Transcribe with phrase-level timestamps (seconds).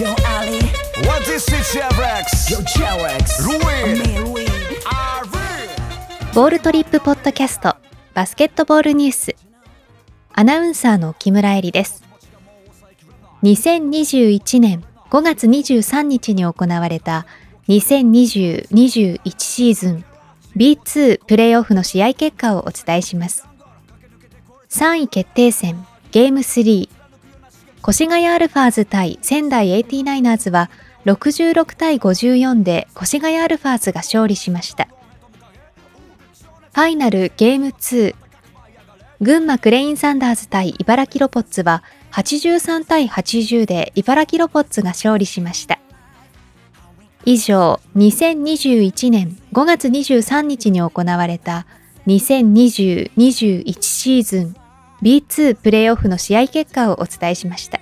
[0.00, 0.56] Yo Ali,
[1.06, 2.50] What is it, Chevrex?
[2.50, 3.98] yo Cherex, Ruin.
[3.98, 4.46] me?
[6.34, 7.76] ボールトリップポッドキャスト
[8.14, 9.36] バスケットボールニュース。
[10.32, 12.02] アナウンサーの木村恵里です。
[13.42, 17.26] 2021年5月23日に行われた
[17.68, 20.04] 2020-21シーズン
[20.56, 23.46] B2 プレーオフの試合結果をお伝えします。
[24.70, 26.88] 3位決定戦ゲーム3
[27.86, 30.70] 越谷アルファーズ対仙台 89ers は
[31.06, 34.88] 66対54で越谷アルファーズが勝利しました。
[36.72, 38.14] ファイナルゲーム2
[39.20, 45.78] 群馬クレインサンダーズ対茨城ロボッツは83対80で茨城ロボッツが勝利しました。
[47.24, 51.66] 以上2021年5月23日に行われた
[52.06, 54.56] 2020-21シーズン
[55.02, 57.79] B2 プレーオフの試合結果をお伝えしました。